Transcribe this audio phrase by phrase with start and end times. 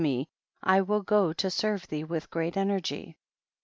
[0.03, 0.27] e
[0.63, 3.17] I will go to serve thee with great energy.